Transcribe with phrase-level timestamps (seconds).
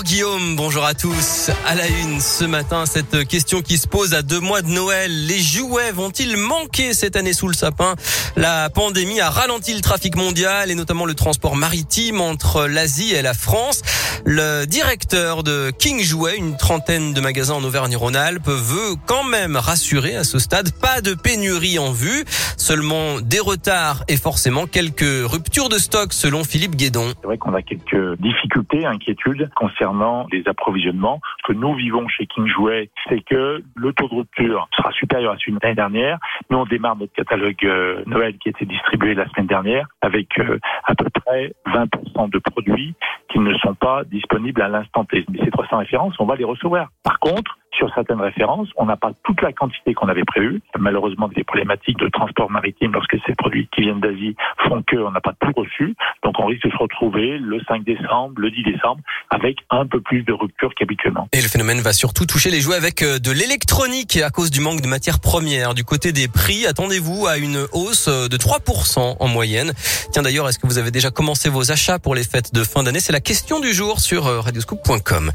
[0.00, 1.50] Bonjour Guillaume, bonjour à tous.
[1.66, 5.26] À la une ce matin, cette question qui se pose à deux mois de Noël.
[5.26, 7.96] Les jouets vont-ils manquer cette année sous le sapin?
[8.34, 13.20] La pandémie a ralenti le trafic mondial et notamment le transport maritime entre l'Asie et
[13.20, 13.82] la France.
[14.26, 20.16] Le directeur de King Jouet, une trentaine de magasins en Auvergne-Rhône-Alpes, veut quand même rassurer
[20.16, 22.24] à ce stade, pas de pénurie en vue,
[22.56, 27.06] seulement des retards et forcément quelques ruptures de stock selon Philippe Guédon.
[27.20, 31.20] C'est vrai qu'on a quelques difficultés, inquiétudes concernant les approvisionnements.
[31.42, 35.32] Ce que nous vivons chez King Jouet, c'est que le taux de rupture sera supérieur
[35.32, 36.18] à celui de l'année dernière.
[36.50, 40.38] Nous, on démarre notre catalogue euh, Noël qui a été distribué la semaine dernière avec
[40.38, 42.94] euh, à peu près 20% de produits
[43.30, 45.24] qui ne sont pas disponibles à l'instant T.
[45.30, 46.88] Mais ces 300 références, on va les recevoir.
[47.02, 50.60] Par contre, sur certaines références, on n'a pas toute la quantité qu'on avait prévue.
[50.78, 55.20] Malheureusement, des problématiques de transport maritime lorsque ces produits qui viennent d'Asie font qu'on n'a
[55.20, 55.94] pas tout reçu.
[56.24, 60.00] Donc on risque de se retrouver le 5 décembre, le 10 décembre, avec un peu
[60.00, 61.28] plus de rupture qu'habituellement.
[61.32, 64.60] Et le phénomène va surtout toucher les jouets avec euh, de l'électronique à cause du
[64.60, 65.74] manque de matières premières.
[65.74, 69.72] Du côté des prix, attendez-vous à une hausse euh, de 3% en moyenne.
[70.12, 72.82] Tiens d'ailleurs, est-ce que vous avez déjà commencé vos achats pour les fêtes de fin
[72.82, 73.00] d'année?
[73.00, 75.30] C'est la question du jour sur euh, radioscoop.com.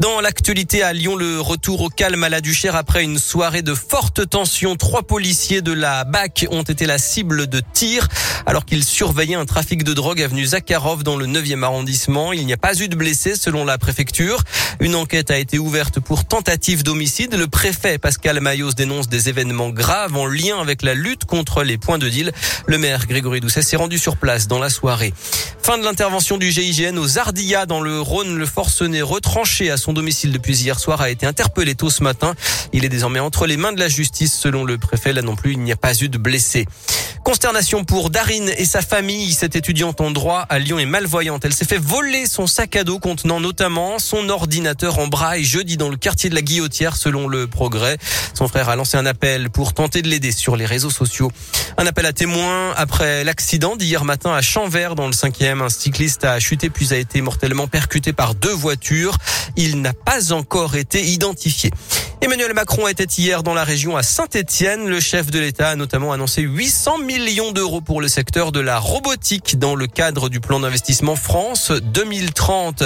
[0.00, 3.74] Dans l'actualité à Lyon, le retour au calme à la Duchère après une soirée de
[3.74, 4.76] forte tension.
[4.76, 8.08] Trois policiers de la BAC ont été la cible de tirs
[8.46, 12.32] alors qu'ils surveillaient un trafic de drogue avenue Zakharov dans le 9e arrondissement.
[12.32, 14.42] Il n'y a pas eu de blessés selon la préfecture.
[14.80, 17.34] Une enquête a été ouverte pour tentative d'homicide.
[17.34, 21.78] Le préfet Pascal Mayos dénonce des événements graves en lien avec la lutte contre les
[21.78, 22.32] points de deal.
[22.66, 25.12] Le maire Grégory Doucet s'est rendu sur place dans la soirée.
[25.62, 28.36] Fin de l'intervention du GIGN aux Ardillas dans le Rhône.
[28.38, 32.34] Le forcené retranché à son domicile depuis hier soir a été interpellé tôt ce matin.
[32.72, 35.12] Il est désormais entre les mains de la justice selon le préfet.
[35.12, 36.66] Là non plus, il n'y a pas eu de blessés.
[37.26, 39.32] Consternation pour Darine et sa famille.
[39.32, 41.44] Cette étudiante en droit à Lyon est malvoyante.
[41.44, 45.76] Elle s'est fait voler son sac à dos contenant notamment son ordinateur en braille jeudi
[45.76, 47.98] dans le quartier de la Guillotière selon le progrès.
[48.32, 51.32] Son frère a lancé un appel pour tenter de l'aider sur les réseaux sociaux.
[51.78, 55.62] Un appel à témoins après l'accident d'hier matin à Champvert dans le 5e.
[55.62, 59.18] Un cycliste a chuté puis a été mortellement percuté par deux voitures.
[59.56, 61.55] Il n'a pas encore été identifié.
[61.56, 62.05] 谢。
[62.22, 64.88] Emmanuel Macron était hier dans la région à Saint-Étienne.
[64.88, 68.78] Le chef de l'État a notamment annoncé 800 millions d'euros pour le secteur de la
[68.78, 72.84] robotique dans le cadre du plan d'investissement France 2030.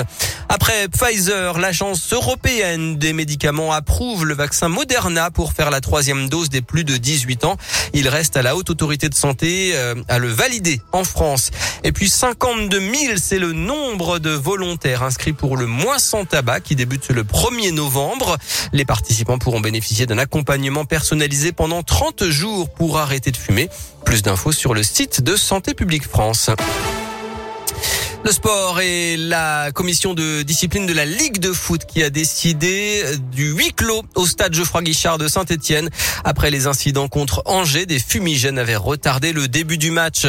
[0.48, 6.50] Après Pfizer, l'agence européenne des médicaments approuve le vaccin Moderna pour faire la troisième dose
[6.50, 7.56] des plus de 18 ans.
[7.94, 11.52] Il reste à la haute autorité de santé euh, à le valider en France.
[11.84, 16.60] Et puis 52 000, c'est le nombre de volontaires inscrits pour le mois sans tabac
[16.60, 18.36] qui débute le 1er novembre.
[18.72, 18.84] Les
[19.24, 23.68] participants pourront bénéficier d'un accompagnement personnalisé pendant 30 jours pour arrêter de fumer.
[24.04, 26.50] Plus d'infos sur le site de Santé publique France.
[28.22, 33.02] Le sport et la commission de discipline de la Ligue de foot qui a décidé
[33.32, 35.88] du huis clos au stade Geoffroy Guichard de Saint-Etienne.
[36.22, 40.26] Après les incidents contre Angers, des fumigènes avaient retardé le début du match.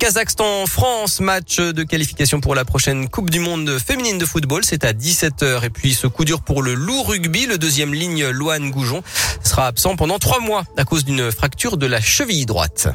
[0.00, 4.64] Kazakhstan-France, match de qualification pour la prochaine Coupe du Monde féminine de football.
[4.64, 5.64] C'est à 17h.
[5.64, 7.46] Et puis ce coup dur pour le loup rugby.
[7.46, 9.02] Le deuxième ligne, Loane Goujon,
[9.44, 12.88] sera absent pendant trois mois à cause d'une fracture de la cheville droite.